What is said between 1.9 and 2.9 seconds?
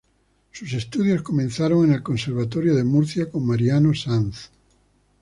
el Conservatorio de